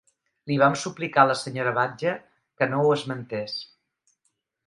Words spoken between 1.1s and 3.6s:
a la senyora Badger que no ho esmentés.